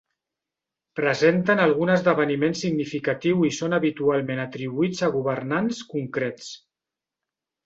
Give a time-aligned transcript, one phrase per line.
[0.99, 6.51] Presenten algun esdeveniment significatiu i són habitualment atribuïts a governants concrets.